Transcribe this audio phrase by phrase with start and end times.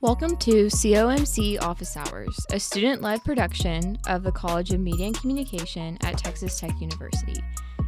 [0.00, 5.20] Welcome to COMC Office Hours, a student led production of the College of Media and
[5.20, 7.34] Communication at Texas Tech University.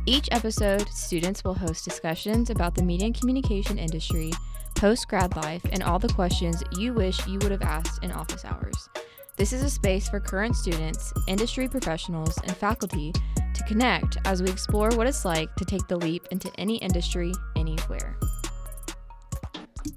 [0.06, 4.32] Each episode, students will host discussions about the media and communication industry,
[4.74, 8.44] post grad life, and all the questions you wish you would have asked in office
[8.44, 8.88] hours.
[9.36, 13.12] This is a space for current students, industry professionals, and faculty
[13.54, 17.32] to connect as we explore what it's like to take the leap into any industry,
[17.54, 18.18] anywhere.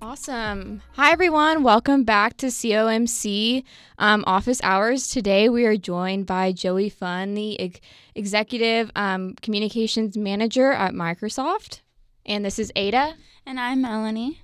[0.04, 0.82] Awesome.
[0.98, 1.64] Hi, everyone.
[1.64, 3.64] Welcome back to COMC
[3.98, 5.08] um, Office Hours.
[5.08, 7.80] Today, we are joined by Joey Pfund, the ex-
[8.14, 11.80] Executive um, Communications Manager at Microsoft.
[12.26, 13.16] And this is Ada.
[13.46, 14.42] And I'm Melanie.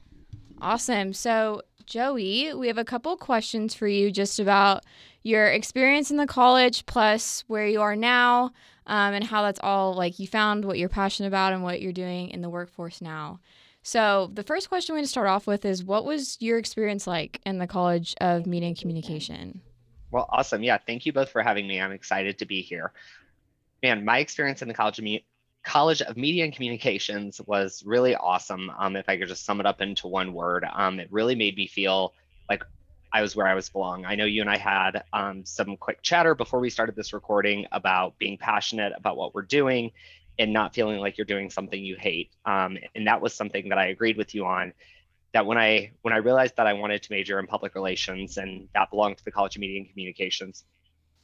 [0.62, 1.12] Awesome.
[1.12, 4.86] So, Joey, we have a couple questions for you just about
[5.24, 8.54] your experience in the college, plus where you are now,
[8.88, 11.92] um, and how that's all like you found what you're passionate about and what you're
[11.92, 13.42] doing in the workforce now.
[13.90, 17.08] So, the first question we're going to start off with is what was your experience
[17.08, 19.62] like in the College of Media and Communication?
[20.12, 20.62] Well, awesome.
[20.62, 21.82] Yeah, thank you both for having me.
[21.82, 22.94] I'm excited to be here.
[23.82, 25.06] Man, my experience in the College of,
[25.64, 28.70] College of Media and Communications was really awesome.
[28.78, 31.56] Um, if I could just sum it up into one word, um, it really made
[31.56, 32.14] me feel
[32.48, 32.64] like
[33.12, 34.06] I was where I was belong.
[34.06, 37.66] I know you and I had um, some quick chatter before we started this recording
[37.72, 39.94] about being passionate about what we're doing
[40.40, 42.32] and not feeling like you're doing something you hate.
[42.46, 44.74] Um, and that was something that I agreed with you on.
[45.34, 48.68] That when I when I realized that I wanted to major in public relations and
[48.74, 50.64] that belonged to the College of Media and Communications,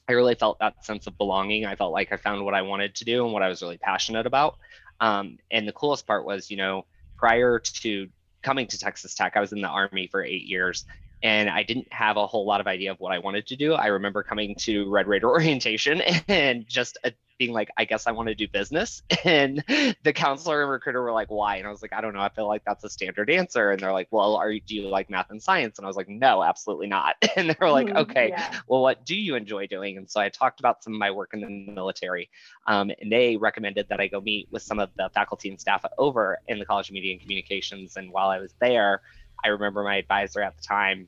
[0.08, 1.66] I really felt that sense of belonging.
[1.66, 3.80] I felt like I found what I wanted to do and what I was really
[3.80, 4.58] passionate about.
[5.00, 6.86] Um, and the coolest part was, you know,
[7.18, 8.08] prior to
[8.44, 10.86] coming to Texas Tech, I was in the Army for eight years
[11.26, 13.74] and I didn't have a whole lot of idea of what I wanted to do.
[13.74, 18.12] I remember coming to Red Raider orientation and just a, being like, I guess I
[18.12, 19.02] want to do business.
[19.26, 19.64] And
[20.04, 21.56] the counselor and recruiter were like, why?
[21.56, 22.22] And I was like, I don't know.
[22.22, 23.72] I feel like that's a standard answer.
[23.72, 25.80] And they're like, well, are you, do you like math and science?
[25.80, 27.16] And I was like, no, absolutely not.
[27.36, 28.60] And they were like, mm-hmm, okay, yeah.
[28.68, 29.98] well, what do you enjoy doing?
[29.98, 32.30] And so I talked about some of my work in the military.
[32.68, 35.84] Um, and they recommended that I go meet with some of the faculty and staff
[35.98, 37.98] over in the College of Media and Communications.
[37.98, 39.02] And while I was there,
[39.44, 41.08] I remember my advisor at the time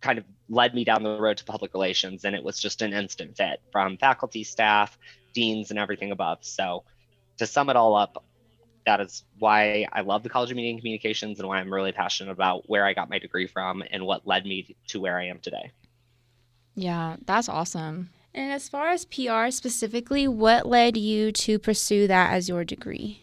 [0.00, 2.92] kind of led me down the road to public relations and it was just an
[2.92, 4.98] instant fit from faculty staff
[5.32, 6.38] deans and everything above.
[6.42, 6.84] So
[7.38, 8.24] to sum it all up
[8.86, 11.92] that is why i love the college of media and communications and why i'm really
[11.92, 15.26] passionate about where i got my degree from and what led me to where i
[15.26, 15.70] am today.
[16.74, 18.10] Yeah that's awesome.
[18.34, 23.22] And as far as pr specifically what led you to pursue that as your degree?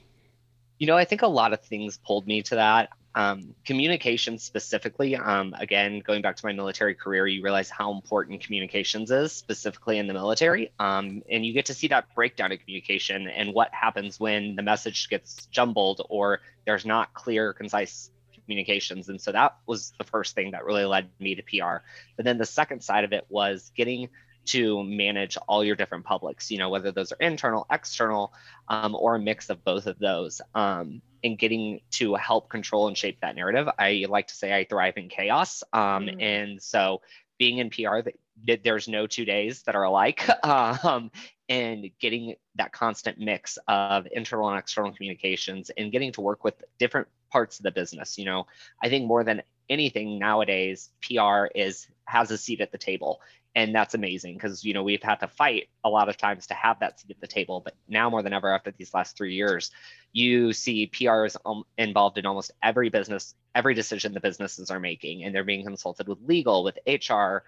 [0.80, 5.16] You know i think a lot of things pulled me to that um, communication specifically,
[5.16, 9.98] um, again, going back to my military career, you realize how important communications is, specifically
[9.98, 10.72] in the military.
[10.78, 14.62] Um, and you get to see that breakdown of communication and what happens when the
[14.62, 18.12] message gets jumbled or there's not clear, concise
[18.46, 19.10] communications.
[19.10, 21.84] And so that was the first thing that really led me to PR.
[22.18, 24.10] But then the second side of it was getting
[24.48, 28.34] to manage all your different publics, you know, whether those are internal, external,
[28.68, 30.42] um, or a mix of both of those.
[30.56, 33.68] Um, and getting to help control and shape that narrative.
[33.80, 35.64] I like to say I thrive in chaos.
[35.74, 36.22] Um, mm-hmm.
[36.22, 37.02] And so
[37.38, 38.02] being in PR,
[38.46, 40.28] that there's no two days that are alike.
[40.44, 41.12] Um,
[41.50, 46.62] and getting that constant mix of internal and external communications and getting to work with
[46.78, 48.18] different parts of the business.
[48.18, 48.48] You know,
[48.82, 53.22] I think more than anything nowadays, PR is has a seat at the table
[53.58, 56.54] and that's amazing because you know we've had to fight a lot of times to
[56.54, 59.34] have that seat at the table but now more than ever after these last three
[59.34, 59.72] years
[60.14, 64.80] you see pr is um, involved in almost every business every decision the businesses are
[64.80, 67.40] making and they're being consulted with legal with hr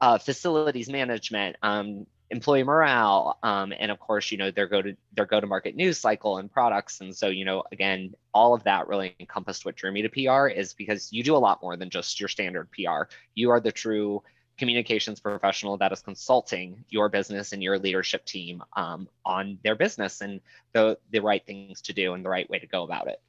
[0.00, 4.96] uh, facilities management um, employee morale um, and of course you know their go to
[5.14, 8.64] their go to market news cycle and products and so you know again all of
[8.64, 11.76] that really encompassed what drew me to pr is because you do a lot more
[11.76, 13.04] than just your standard pr
[13.36, 14.20] you are the true
[14.58, 20.20] communications professional that is consulting your business and your leadership team um, on their business
[20.20, 20.40] and
[20.72, 23.20] the the right things to do and the right way to go about it.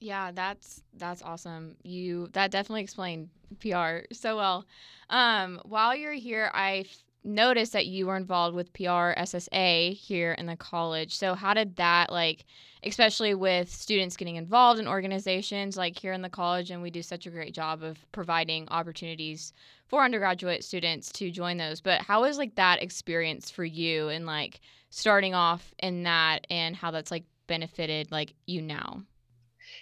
[0.00, 1.76] Yeah, that's that's awesome.
[1.82, 3.30] You that definitely explained
[3.60, 4.64] PR so well.
[5.10, 6.84] Um, while you're here, I
[7.28, 11.16] noticed that you were involved with PRSSA here in the college.
[11.16, 12.44] So how did that like
[12.84, 17.02] especially with students getting involved in organizations like here in the college and we do
[17.02, 19.52] such a great job of providing opportunities
[19.88, 21.80] for undergraduate students to join those.
[21.80, 24.60] But how was like that experience for you and like
[24.90, 29.02] starting off in that and how that's like benefited like you now?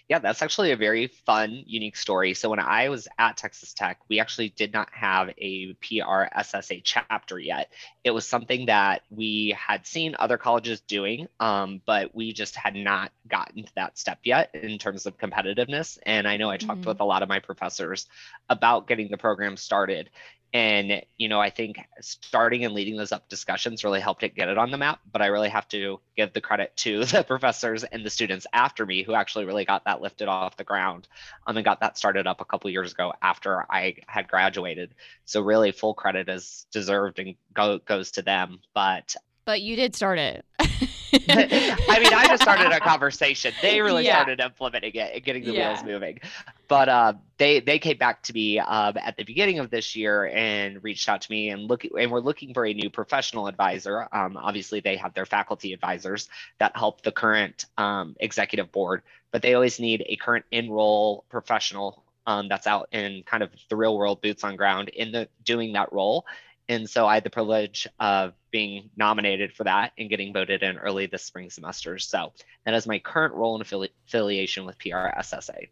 [0.09, 2.35] Yeah, that's actually a very fun, unique story.
[2.35, 7.41] So when I was at Texas Tech, we actually did not have a PRSSA chapter
[7.41, 7.73] yet.
[8.05, 12.77] It was something that we had seen other colleges doing, um, but we just had
[12.77, 15.99] not gotten to that step yet in terms of competitiveness.
[16.07, 16.91] And I know I talked mm-hmm.
[16.91, 18.07] with a lot of my professors
[18.49, 20.11] about getting the program started
[20.53, 24.49] and you know i think starting and leading those up discussions really helped it get
[24.49, 27.85] it on the map but i really have to give the credit to the professors
[27.85, 31.09] and the students after me who actually really got that lifted off the ground
[31.47, 34.95] um, and got that started up a couple years ago after i had graduated
[35.25, 39.95] so really full credit is deserved and go, goes to them but but you did
[39.95, 40.45] start it
[41.29, 43.53] I mean, I just started a conversation.
[43.63, 44.17] They really yeah.
[44.17, 45.73] started implementing it and getting the yeah.
[45.73, 46.21] wheels moving.
[46.69, 50.27] But uh, they they came back to me um, at the beginning of this year
[50.27, 54.09] and reached out to me and look and we're looking for a new professional advisor.
[54.13, 56.29] Um, obviously, they have their faculty advisors
[56.59, 62.05] that help the current um, executive board, but they always need a current enroll professional
[62.27, 65.75] um, that's out in kind of the real world boots on ground in the doing
[65.75, 66.27] that role
[66.69, 70.79] and so I had the privilege of being nominated for that and getting voted in
[70.79, 71.99] early this spring semester.
[71.99, 72.33] So
[72.65, 75.69] that is my current role and affili- affiliation with PRSSA.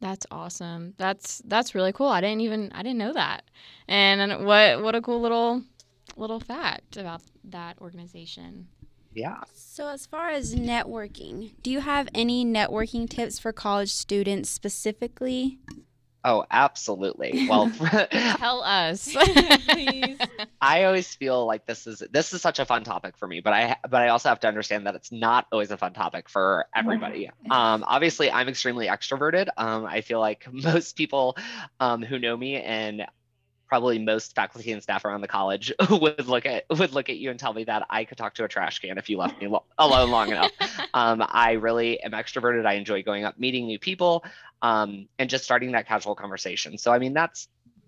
[0.00, 0.94] That's awesome.
[0.96, 2.08] That's that's really cool.
[2.08, 3.44] I didn't even I didn't know that.
[3.86, 5.62] And what what a cool little
[6.16, 8.68] little fact about that organization.
[9.12, 9.40] Yeah.
[9.52, 15.58] So as far as networking, do you have any networking tips for college students specifically?
[16.24, 17.46] Oh, absolutely.
[17.48, 17.70] Well,
[18.10, 19.14] tell us.
[19.68, 20.18] Please.
[20.60, 23.52] I always feel like this is this is such a fun topic for me, but
[23.52, 26.66] I but I also have to understand that it's not always a fun topic for
[26.74, 27.30] everybody.
[27.50, 29.48] Um, obviously, I'm extremely extroverted.
[29.56, 31.36] Um, I feel like most people
[31.78, 33.06] um, who know me and
[33.70, 37.30] probably most faculty and staff around the college would look at would look at you
[37.30, 39.46] and tell me that I could talk to a trash can if you left me
[39.46, 40.50] lo- alone long enough.
[40.92, 42.66] Um, I really am extroverted.
[42.66, 44.24] I enjoy going up, meeting new people,
[44.60, 46.78] um, and just starting that casual conversation.
[46.78, 47.46] So I mean, that's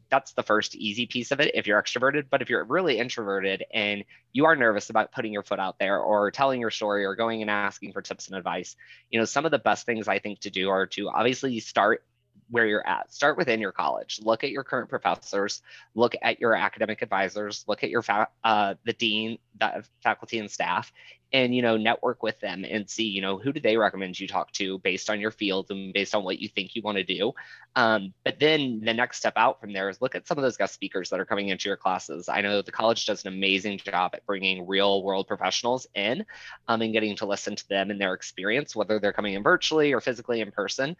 [0.09, 2.27] that's the first easy piece of it if you're extroverted.
[2.31, 5.99] But if you're really introverted and you are nervous about putting your foot out there
[5.99, 8.77] or telling your story or going and asking for tips and advice,
[9.11, 12.05] you know, some of the best things I think to do are to obviously start
[12.53, 13.13] where you're at.
[13.13, 14.21] Start within your college.
[14.23, 15.63] Look at your current professors.
[15.95, 17.65] Look at your academic advisors.
[17.67, 20.93] Look at your fa- uh, the dean, the faculty and staff,
[21.33, 24.29] and you know network with them and see you know who do they recommend you
[24.29, 27.05] talk to based on your field and based on what you think you want to
[27.05, 27.33] do.
[27.75, 30.59] Um, but then the next step out from there is look at some of those
[30.59, 32.29] guest speakers that are coming into your classes.
[32.29, 36.27] I know the college does an amazing job at bringing real world professionals in
[36.69, 39.95] um, and getting to listen to them and their experience, whether they're coming in virtually
[39.95, 40.97] or physically in person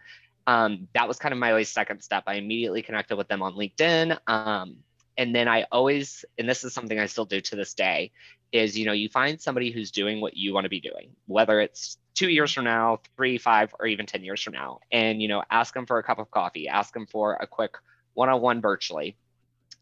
[0.47, 2.23] um, that was kind of my second step.
[2.27, 4.17] I immediately connected with them on LinkedIn.
[4.27, 4.77] Um,
[5.17, 8.11] and then I always, and this is something I still do to this day,
[8.51, 11.59] is you know, you find somebody who's doing what you want to be doing, whether
[11.59, 14.79] it's two years from now, three, five, or even 10 years from now.
[14.91, 17.75] And, you know, ask them for a cup of coffee, ask them for a quick
[18.13, 19.17] one on one virtually,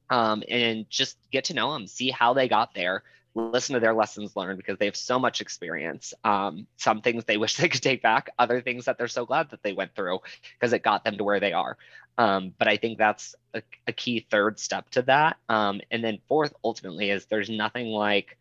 [0.09, 3.93] um, and just get to know them, see how they got there, listen to their
[3.93, 6.13] lessons learned because they have so much experience.
[6.23, 9.51] Um, some things they wish they could take back, other things that they're so glad
[9.51, 10.19] that they went through
[10.53, 11.77] because it got them to where they are.
[12.17, 15.37] Um, but I think that's a, a, key third step to that.
[15.47, 18.37] Um, and then fourth, ultimately, is there's nothing like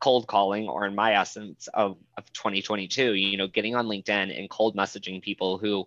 [0.00, 4.50] cold calling or in my essence of, of 2022, you know, getting on LinkedIn and
[4.50, 5.86] cold messaging people who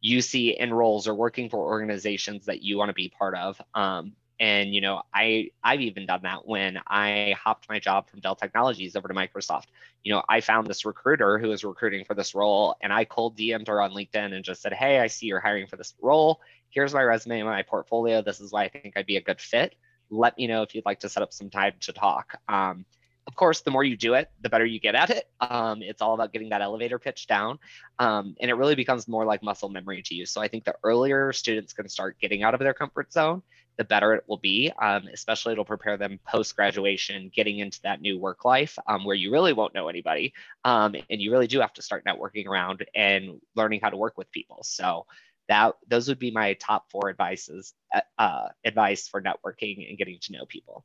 [0.00, 3.58] you see in roles or working for organizations that you want to be part of.
[3.72, 8.20] Um, and you know i i've even done that when i hopped my job from
[8.20, 9.66] dell technologies over to microsoft
[10.02, 13.36] you know i found this recruiter who was recruiting for this role and i cold
[13.36, 16.40] dm'd her on linkedin and just said hey i see you're hiring for this role
[16.70, 19.40] here's my resume and my portfolio this is why i think i'd be a good
[19.40, 19.74] fit
[20.10, 22.84] let me know if you'd like to set up some time to talk um,
[23.26, 25.28] of course, the more you do it, the better you get at it.
[25.40, 27.58] Um, it's all about getting that elevator pitch down.
[27.98, 30.26] Um, and it really becomes more like muscle memory to you.
[30.26, 33.42] So I think the earlier students can start getting out of their comfort zone,
[33.76, 34.70] the better it will be.
[34.80, 39.16] Um, especially, it'll prepare them post graduation, getting into that new work life um, where
[39.16, 40.32] you really won't know anybody.
[40.64, 44.16] Um, and you really do have to start networking around and learning how to work
[44.16, 44.62] with people.
[44.62, 45.06] So,
[45.48, 50.18] that those would be my top four advices uh, uh advice for networking and getting
[50.22, 50.84] to know people.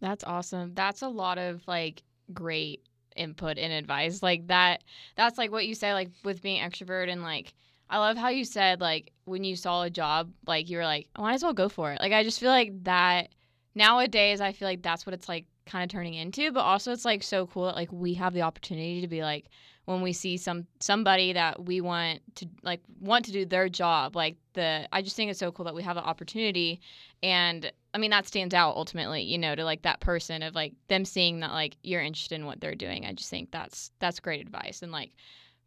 [0.00, 0.74] That's awesome.
[0.74, 2.02] That's a lot of like
[2.34, 2.84] great
[3.16, 4.22] input and advice.
[4.22, 4.82] Like that
[5.16, 7.54] that's like what you say like with being extrovert and like
[7.92, 11.08] I love how you said like when you saw a job, like you were like,
[11.14, 12.00] I might as well go for it.
[12.00, 13.28] Like I just feel like that
[13.74, 16.50] nowadays I feel like that's what it's like kind of turning into.
[16.52, 19.44] But also it's like so cool that like we have the opportunity to be like
[19.84, 24.16] when we see some somebody that we want to like want to do their job,
[24.16, 26.80] like the I just think it's so cool that we have the opportunity
[27.22, 30.72] and I mean that stands out ultimately, you know, to like that person of like
[30.88, 33.04] them seeing that like you're interested in what they're doing.
[33.04, 35.10] I just think that's that's great advice and like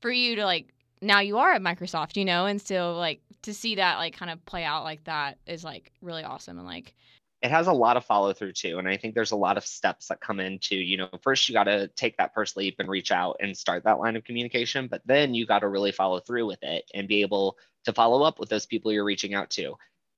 [0.01, 3.53] for you to like now you are at Microsoft, you know, and so like to
[3.53, 6.95] see that like kind of play out like that is like really awesome and like
[7.41, 9.65] it has a lot of follow through too and i think there's a lot of
[9.65, 12.89] steps that come into you know first you got to take that first leap and
[12.89, 16.19] reach out and start that line of communication but then you got to really follow
[16.19, 19.51] through with it and be able to follow up with those people you're reaching out
[19.51, 19.75] to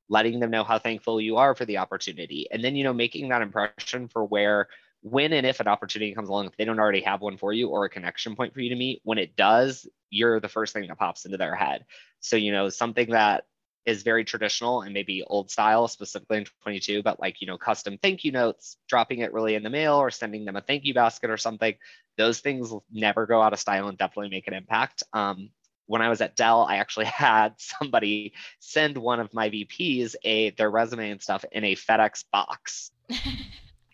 [0.10, 3.28] letting them know how thankful you are for the opportunity and then you know making
[3.28, 4.70] that impression for where
[5.02, 7.70] when and if an opportunity comes along, if they don't already have one for you
[7.70, 10.88] or a connection point for you to meet, when it does, you're the first thing
[10.88, 11.86] that pops into their head.
[12.20, 13.46] So, you know, something that
[13.86, 17.98] is very traditional and maybe old style, specifically in 22, but like, you know, custom
[18.02, 20.94] thank you notes, dropping it really in the mail or sending them a thank you
[20.94, 21.74] basket or something,
[22.18, 25.04] those things never go out of style and definitely make an impact.
[25.14, 25.52] Um,
[25.86, 30.50] when I was at Dell, I actually had somebody send one of my VPs a
[30.52, 32.92] their resume and stuff in a FedEx box.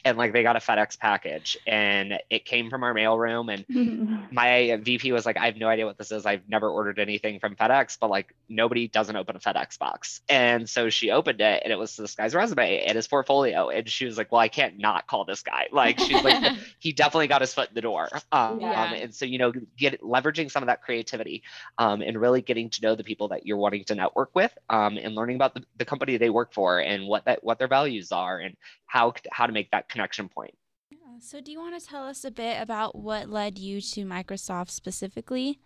[0.05, 4.79] and like they got a FedEx package and it came from our mailroom and my
[4.81, 6.25] VP was like I have no idea what this is.
[6.25, 10.21] I've never ordered anything from FedEx but like nobody doesn't open a FedEx box.
[10.29, 13.87] And so she opened it and it was this guy's resume and his portfolio and
[13.89, 15.67] she was like well I can't not call this guy.
[15.71, 18.09] Like she's like he definitely got his foot in the door.
[18.31, 18.93] Um, yeah.
[18.93, 21.43] and so you know get leveraging some of that creativity
[21.77, 24.97] um, and really getting to know the people that you're wanting to network with um,
[24.97, 28.11] and learning about the, the company they work for and what that what their values
[28.11, 28.55] are and
[28.85, 30.53] how how to make that connection point.
[30.91, 30.97] Yeah.
[31.19, 34.69] So, do you want to tell us a bit about what led you to Microsoft
[34.69, 35.59] specifically?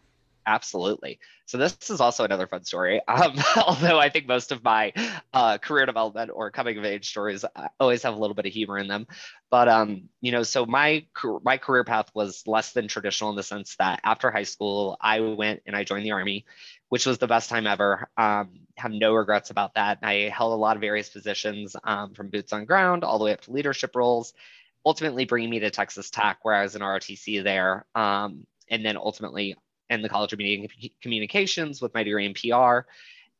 [0.47, 1.19] Absolutely.
[1.45, 3.01] So this is also another fun story.
[3.17, 4.93] Um, although I think most of my
[5.33, 8.53] uh, career development or coming of age stories uh, always have a little bit of
[8.53, 9.07] humor in them.
[9.49, 11.05] But um, you know, so my
[11.43, 15.19] my career path was less than traditional in the sense that after high school, I
[15.19, 16.45] went and I joined the army,
[16.89, 18.07] which was the best time ever.
[18.17, 19.99] Um, have no regrets about that.
[20.03, 23.33] I held a lot of various positions um, from boots on ground all the way
[23.33, 24.33] up to leadership roles.
[24.85, 28.95] Ultimately, bringing me to Texas Tech, where I was an ROTC there, um, and then
[28.95, 29.55] ultimately
[29.89, 32.87] in the College of Media and Communications with my degree in PR.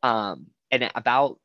[0.02, 1.40] Um, and about,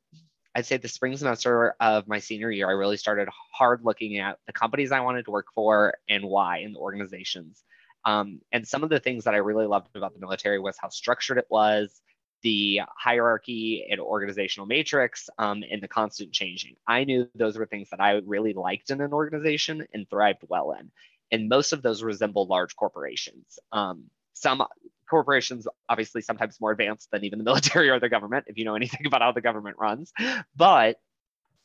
[0.54, 4.38] I'd say the spring semester of my senior year, I really started hard looking at
[4.46, 7.62] the companies I wanted to work for and why in the organizations.
[8.04, 10.88] Um, and some of the things that I really loved about the military was how
[10.88, 12.00] structured it was,
[12.42, 16.76] the hierarchy and organizational matrix, um, and the constant changing.
[16.86, 20.72] I knew those were things that I really liked in an organization and thrived well
[20.72, 20.90] in.
[21.30, 23.58] And most of those resemble large corporations.
[23.70, 24.62] Um, some
[25.08, 28.74] corporations obviously sometimes more advanced than even the military or the government if you know
[28.74, 30.10] anything about how the government runs
[30.56, 30.98] but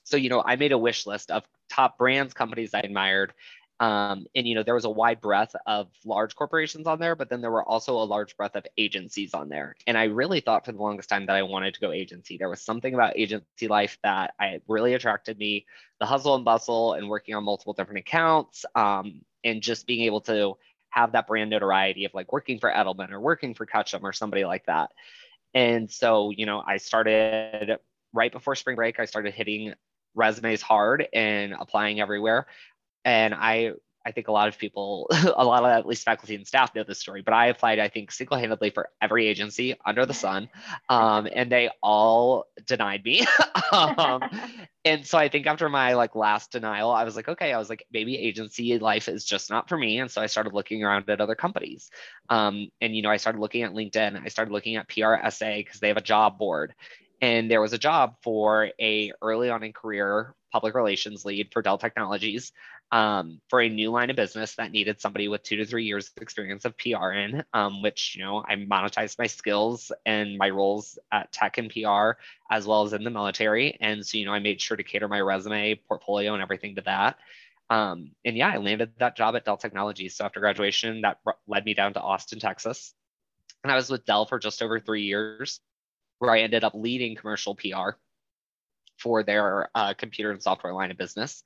[0.03, 3.31] so you know i made a wish list of top brands companies i admired
[3.79, 7.29] um, and you know there was a wide breadth of large corporations on there but
[7.29, 10.65] then there were also a large breadth of agencies on there and i really thought
[10.65, 13.67] for the longest time that i wanted to go agency there was something about agency
[13.67, 15.65] life that i really attracted me
[15.99, 20.21] the hustle and bustle and working on multiple different accounts um, and just being able
[20.21, 20.55] to
[20.89, 24.45] have that brand notoriety of like working for Edelman or working for Ketchum or somebody
[24.45, 24.91] like that.
[25.53, 27.77] And so, you know, I started
[28.13, 29.73] right before spring break, I started hitting
[30.15, 32.47] resumes hard and applying everywhere.
[33.07, 33.71] And I
[34.05, 36.83] I think a lot of people, a lot of at least faculty and staff know
[36.83, 40.47] this story, but I applied, I think, single handedly for every agency under the sun.
[40.87, 43.25] Um, and they all denied me.
[43.73, 44.21] um,
[44.85, 47.69] and so I think after my like last denial, I was like, okay, I was
[47.69, 49.99] like, maybe agency life is just not for me.
[49.99, 51.89] And so I started looking around at other companies.
[52.29, 55.81] Um, and, you know, I started looking at LinkedIn, I started looking at PRSA because
[55.81, 56.73] they have a job board
[57.21, 61.61] and there was a job for a early on in career public relations lead for
[61.61, 62.51] Dell Technologies
[62.91, 66.09] um, for a new line of business that needed somebody with two to three years
[66.15, 70.49] of experience of PR in, um, which, you know, I monetized my skills and my
[70.49, 73.77] roles at tech and PR as well as in the military.
[73.81, 76.81] And so, you know, I made sure to cater my resume, portfolio, and everything to
[76.81, 77.17] that.
[77.69, 80.15] Um, and yeah, I landed that job at Dell Technologies.
[80.15, 82.93] So after graduation, that led me down to Austin, Texas.
[83.63, 85.59] And I was with Dell for just over three years,
[86.19, 87.97] where I ended up leading commercial PR
[88.97, 91.43] for their uh, computer and software line of business.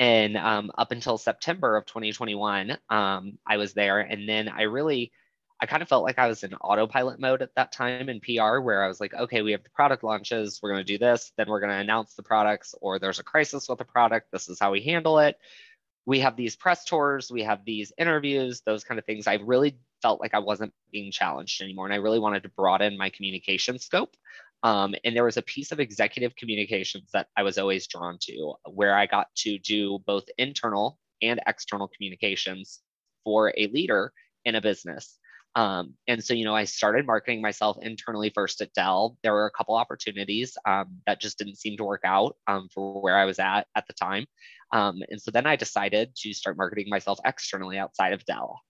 [0.00, 4.00] And um, up until September of 2021, um, I was there.
[4.00, 5.12] And then I really,
[5.60, 8.60] I kind of felt like I was in autopilot mode at that time in PR,
[8.60, 11.32] where I was like, okay, we have the product launches, we're going to do this,
[11.36, 14.48] then we're going to announce the products, or there's a crisis with the product, this
[14.48, 15.36] is how we handle it.
[16.06, 19.26] We have these press tours, we have these interviews, those kind of things.
[19.26, 21.84] I really felt like I wasn't being challenged anymore.
[21.84, 24.16] And I really wanted to broaden my communication scope.
[24.62, 28.54] Um, and there was a piece of executive communications that I was always drawn to,
[28.70, 32.80] where I got to do both internal and external communications
[33.24, 34.12] for a leader
[34.44, 35.18] in a business.
[35.56, 39.16] Um, and so, you know, I started marketing myself internally first at Dell.
[39.22, 43.00] There were a couple opportunities um, that just didn't seem to work out um, for
[43.02, 44.26] where I was at at the time.
[44.72, 48.60] Um, and so then I decided to start marketing myself externally outside of Dell.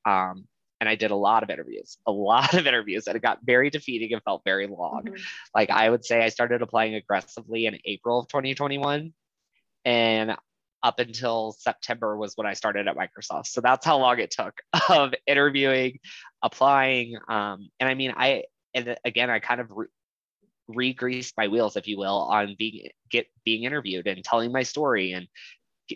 [0.81, 3.69] And I did a lot of interviews, a lot of interviews, and it got very
[3.69, 5.05] defeating and felt very long.
[5.05, 5.23] Mm-hmm.
[5.55, 9.13] Like I would say, I started applying aggressively in April of 2021,
[9.85, 10.37] and
[10.83, 13.49] up until September was when I started at Microsoft.
[13.49, 14.55] So that's how long it took
[14.89, 15.99] of interviewing,
[16.43, 18.45] applying, um, and I mean, I
[18.75, 19.87] and again, I kind of re-
[20.69, 25.13] re-greased my wheels, if you will, on being get being interviewed and telling my story
[25.13, 25.29] and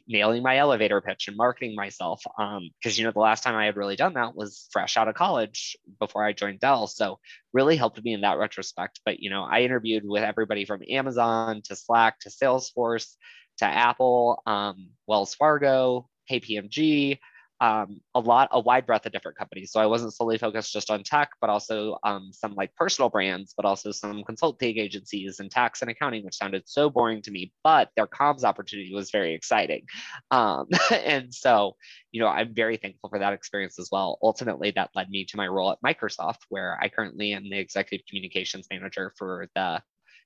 [0.06, 2.22] nailing my elevator pitch and marketing myself.
[2.24, 5.08] Because um, you know, the last time I had really done that was fresh out
[5.08, 6.86] of college before I joined Dell.
[6.86, 7.18] So
[7.52, 9.00] really helped me in that retrospect.
[9.04, 13.14] But you know, I interviewed with everybody from Amazon to Slack to Salesforce
[13.58, 17.18] to Apple, um, Wells Fargo, KPMG,
[17.64, 19.72] um, a lot, a wide breadth of different companies.
[19.72, 23.54] So I wasn't solely focused just on tech, but also um, some like personal brands,
[23.56, 27.54] but also some consulting agencies and tax and accounting, which sounded so boring to me.
[27.62, 29.86] But their comms opportunity was very exciting,
[30.30, 31.76] um, and so
[32.12, 34.18] you know I'm very thankful for that experience as well.
[34.22, 38.06] Ultimately, that led me to my role at Microsoft, where I currently am the executive
[38.06, 39.80] communications manager for the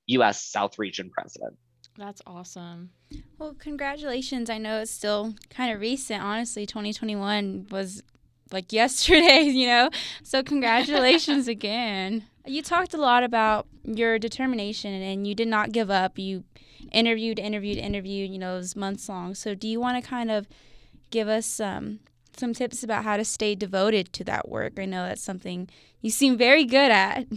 [0.09, 0.43] U.S.
[0.43, 1.57] South Region president.
[1.99, 2.91] That's awesome.
[3.39, 4.49] Well, congratulations.
[4.49, 6.23] I know it's still kind of recent.
[6.23, 8.05] Honestly, 2021 was
[8.53, 9.91] like yesterday, you know?
[10.23, 12.25] So, congratulations again.
[12.47, 16.19] You talked a lot about your determination and you did not give up.
[16.19, 16.45] You
[16.93, 19.35] interviewed, interviewed, interviewed, you know, it was months long.
[19.35, 20.47] So, do you want to kind of
[21.11, 21.99] give us um,
[22.37, 24.79] some tips about how to stay devoted to that work?
[24.79, 25.69] I know that's something
[26.01, 27.27] you seem very good at.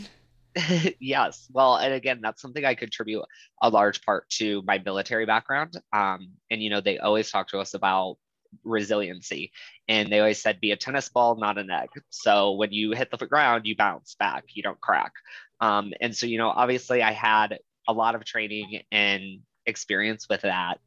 [1.00, 1.48] yes.
[1.52, 3.24] Well, and again, that's something I contribute
[3.62, 5.76] a large part to my military background.
[5.94, 8.18] Um, and, you know, they always talk to us about
[8.64, 9.52] resiliency.
[9.88, 11.90] And they always said, be a tennis ball, not an egg.
[12.10, 15.14] So when you hit the ground, you bounce back, you don't crack.
[15.60, 20.42] Um, and so, you know, obviously I had a lot of training and experience with
[20.42, 20.80] that.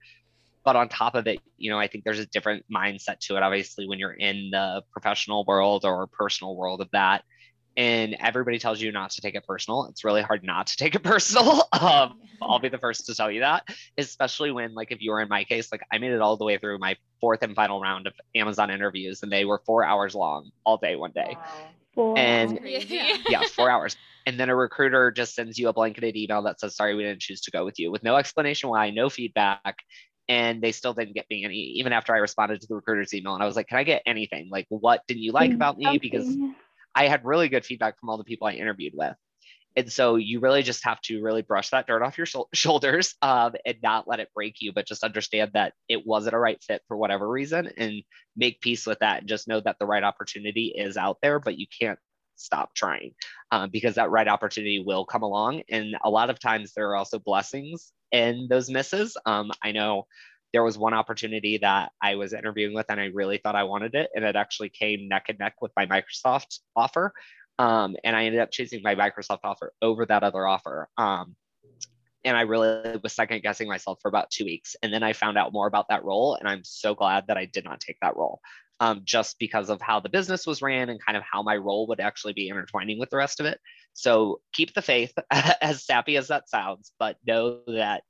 [0.64, 3.42] But on top of it, you know, I think there's a different mindset to it.
[3.42, 7.22] Obviously, when you're in the professional world or personal world of that,
[7.76, 9.86] and everybody tells you not to take it personal.
[9.86, 11.68] It's really hard not to take it personal.
[11.72, 13.64] Um, I'll be the first to tell you that,
[13.98, 16.44] especially when, like, if you were in my case, like, I made it all the
[16.44, 20.14] way through my fourth and final round of Amazon interviews, and they were four hours
[20.14, 21.36] long all day, one day.
[21.96, 22.14] Wow.
[22.14, 23.96] And yeah, four hours.
[24.26, 27.20] And then a recruiter just sends you a blanketed email that says, sorry, we didn't
[27.20, 29.76] choose to go with you with no explanation why, no feedback.
[30.26, 33.34] And they still didn't get me any, even after I responded to the recruiter's email.
[33.34, 34.48] And I was like, can I get anything?
[34.50, 35.98] Like, what didn't you like about me?
[35.98, 36.34] Because
[36.94, 39.14] I had really good feedback from all the people I interviewed with.
[39.76, 43.54] And so you really just have to really brush that dirt off your shoulders um,
[43.66, 46.82] and not let it break you, but just understand that it wasn't a right fit
[46.86, 48.02] for whatever reason and
[48.36, 51.58] make peace with that and just know that the right opportunity is out there, but
[51.58, 51.98] you can't
[52.36, 53.12] stop trying
[53.50, 55.62] um, because that right opportunity will come along.
[55.68, 59.16] And a lot of times there are also blessings in those misses.
[59.26, 60.06] Um, I know
[60.54, 63.96] there was one opportunity that I was interviewing with and I really thought I wanted
[63.96, 64.08] it.
[64.14, 67.12] And it actually came neck and neck with my Microsoft offer.
[67.58, 70.88] Um, and I ended up choosing my Microsoft offer over that other offer.
[70.96, 71.34] Um,
[72.24, 74.76] and I really was second guessing myself for about two weeks.
[74.80, 76.36] And then I found out more about that role.
[76.36, 78.40] And I'm so glad that I did not take that role
[78.78, 81.88] um, just because of how the business was ran and kind of how my role
[81.88, 83.58] would actually be intertwining with the rest of it.
[83.92, 88.04] So keep the faith, as sappy as that sounds, but know that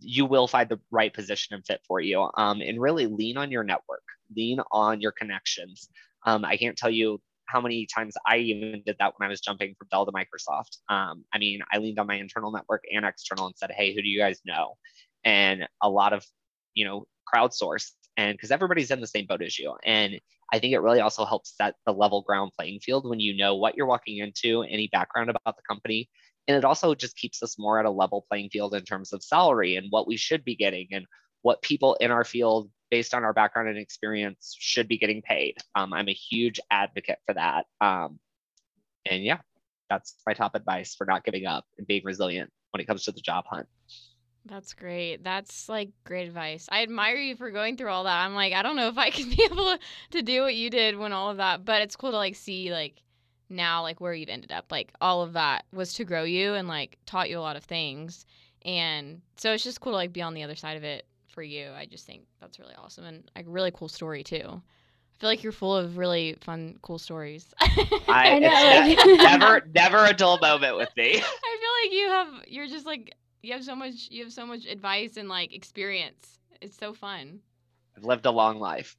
[0.00, 2.28] you will find the right position and fit for you.
[2.36, 4.02] Um, and really lean on your network,
[4.34, 5.88] lean on your connections.
[6.26, 9.40] Um, I can't tell you how many times I even did that when I was
[9.40, 10.78] jumping from Dell to Microsoft.
[10.90, 14.02] Um, I mean, I leaned on my internal network and external and said, hey, who
[14.02, 14.74] do you guys know?
[15.24, 16.24] And a lot of,
[16.74, 19.74] you know, crowdsource and because everybody's in the same boat as you.
[19.84, 20.20] And
[20.52, 23.56] I think it really also helps set the level ground playing field when you know
[23.56, 26.10] what you're walking into, any background about the company,
[26.48, 29.22] and it also just keeps us more at a level playing field in terms of
[29.22, 31.06] salary and what we should be getting and
[31.42, 35.54] what people in our field based on our background and experience should be getting paid
[35.74, 38.18] um, i'm a huge advocate for that um,
[39.06, 39.38] and yeah
[39.90, 43.12] that's my top advice for not giving up and being resilient when it comes to
[43.12, 43.66] the job hunt
[44.48, 45.22] that's great.
[45.22, 46.68] That's like great advice.
[46.70, 48.24] I admire you for going through all that.
[48.24, 49.76] I'm like, I don't know if I could be able
[50.12, 52.72] to do what you did when all of that, but it's cool to like see
[52.72, 53.02] like
[53.50, 56.68] now like where you've ended up like all of that was to grow you and
[56.68, 58.26] like taught you a lot of things.
[58.64, 61.42] And so it's just cool to like be on the other side of it for
[61.42, 61.70] you.
[61.76, 64.42] I just think that's really awesome and a really cool story too.
[64.44, 67.52] I feel like you're full of really fun cool stories.
[67.60, 69.14] I, I know.
[69.16, 71.10] never never a dull moment with me.
[71.16, 74.46] I feel like you have you're just like you have so much you have so
[74.46, 76.38] much advice and like experience.
[76.60, 77.40] It's so fun.
[77.96, 78.96] I've lived a long life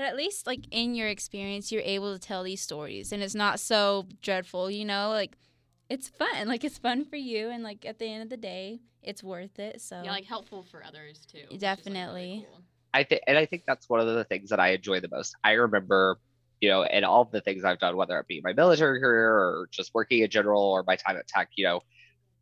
[0.00, 3.34] but at least like in your experience, you're able to tell these stories, and it's
[3.34, 4.70] not so dreadful.
[4.70, 5.36] You know, like
[5.90, 6.28] it's fun.
[6.48, 9.58] Like it's fun for you, and like at the end of the day, it's worth
[9.58, 9.82] it.
[9.82, 11.54] So yeah, like helpful for others too.
[11.58, 12.04] Definitely.
[12.04, 12.62] Like really cool.
[12.94, 15.34] I think, and I think that's one of the things that I enjoy the most.
[15.44, 16.18] I remember
[16.62, 19.68] you know, and all the things I've done, whether it be my military career or
[19.70, 21.80] just working in general or my time at tech, you know,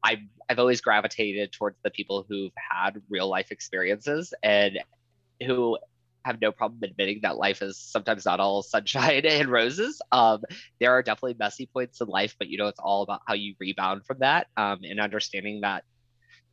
[0.03, 0.19] I've,
[0.49, 4.81] I've always gravitated towards the people who've had real life experiences and
[5.47, 5.79] who
[6.25, 10.01] have no problem admitting that life is sometimes not all sunshine and roses.
[10.13, 10.43] Um,
[10.81, 13.55] there are definitely messy points in life, but you know, it's all about how you
[13.59, 15.85] rebound from that um, and understanding that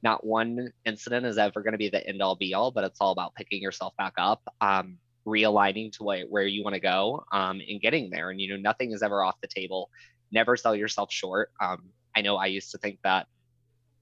[0.03, 3.01] not one incident is ever going to be the end all be all, but it's
[3.01, 4.41] all about picking yourself back up.
[4.61, 8.29] Um, realigning to what, where you want to go um, and getting there.
[8.29, 9.89] And, you know, nothing is ever off the table.
[10.31, 11.51] Never sell yourself short.
[11.59, 13.27] Um, I know I used to think that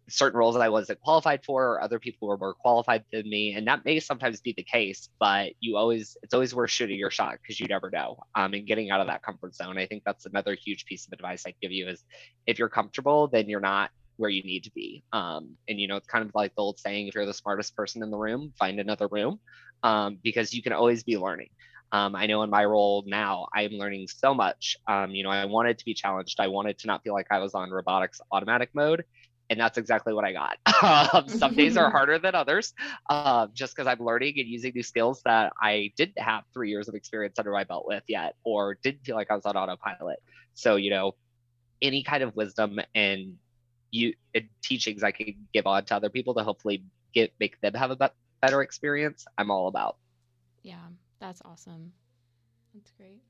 [0.10, 3.54] certain roles that I wasn't qualified for, or other people were more qualified than me.
[3.54, 7.12] And that may sometimes be the case, but you always, it's always worth shooting your
[7.12, 8.18] shot because you never know.
[8.36, 9.78] Um, and getting out of that comfort zone.
[9.78, 12.04] I think that's another huge piece of advice I give you is
[12.46, 15.04] if you're comfortable, then you're not where you need to be.
[15.13, 17.76] Um, and you know, it's kind of like the old saying, if you're the smartest
[17.76, 19.39] person in the room, find another room
[19.84, 21.50] um, because you can always be learning.
[21.92, 24.76] Um, I know in my role now, I am learning so much.
[24.88, 26.39] Um, you know, I wanted to be challenged.
[26.39, 29.04] I wanted to not feel like I was on robotics automatic mode.
[29.49, 30.58] And that's exactly what I got.
[30.84, 32.73] Um, some days are harder than others,
[33.10, 36.89] uh, just because I'm learning and using new skills that I didn't have three years
[36.89, 40.19] of experience under my belt with yet, or didn't feel like I was on autopilot.
[40.56, 41.13] So, you know,
[41.82, 43.38] any kind of wisdom and
[43.91, 47.73] you and teachings I can give on to other people to hopefully get make them
[47.75, 49.97] have a better experience, I'm all about.
[50.63, 50.88] Yeah,
[51.19, 51.93] that's awesome.
[52.73, 53.21] That's great.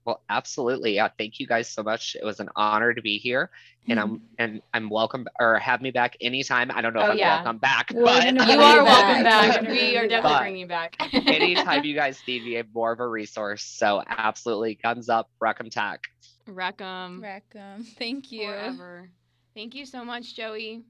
[0.05, 0.94] Well, absolutely.
[0.94, 1.09] Yeah.
[1.18, 2.16] Thank you guys so much.
[2.21, 3.51] It was an honor to be here.
[3.88, 6.71] And I'm and I'm welcome or have me back anytime.
[6.75, 7.37] I don't know if Oh, I'm yeah.
[7.37, 9.61] welcome back, We're but You are welcome back.
[9.62, 9.68] back.
[9.71, 10.97] We are definitely bringing you back.
[11.12, 13.62] anytime you guys need me, I'm more of a resource.
[13.62, 16.01] So absolutely, guns up, Wreck 'Em Tech.
[16.49, 17.21] Wreck 'Em.
[17.23, 17.85] Rackham.
[17.99, 18.47] Thank you.
[18.47, 19.11] Forever.
[19.55, 20.85] Thank you so much, Joey.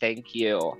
[0.00, 0.76] Thank you.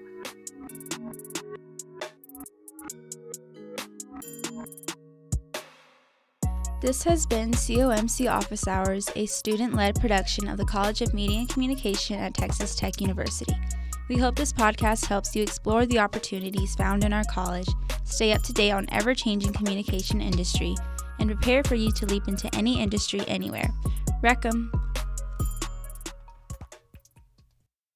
[6.80, 11.38] This has been COMC Office Hours, a student led production of the College of Media
[11.38, 13.54] and Communication at Texas Tech University.
[14.08, 17.68] We hope this podcast helps you explore the opportunities found in our college,
[18.04, 20.74] stay up to date on ever changing communication industry,
[21.20, 23.70] and prepare for you to leap into any industry anywhere.
[24.22, 24.70] Wreck 'Em